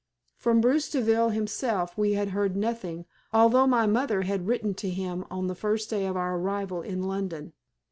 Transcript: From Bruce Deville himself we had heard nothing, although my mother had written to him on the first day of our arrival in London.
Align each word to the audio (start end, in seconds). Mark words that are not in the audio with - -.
From 0.35 0.61
Bruce 0.61 0.89
Deville 0.89 1.29
himself 1.29 1.95
we 1.95 2.13
had 2.13 2.29
heard 2.29 2.55
nothing, 2.55 3.05
although 3.31 3.67
my 3.67 3.85
mother 3.85 4.23
had 4.23 4.47
written 4.47 4.73
to 4.73 4.89
him 4.89 5.25
on 5.29 5.45
the 5.45 5.53
first 5.53 5.91
day 5.91 6.07
of 6.07 6.17
our 6.17 6.39
arrival 6.39 6.81
in 6.81 7.03
London. 7.03 7.53